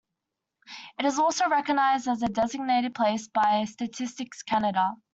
It 0.97 1.05
is 1.05 1.19
also 1.19 1.47
recognized 1.47 2.07
as 2.07 2.23
a 2.23 2.27
designated 2.27 2.95
place 2.95 3.27
by 3.27 3.65
Statistics 3.65 4.41
Canada. 4.41 4.95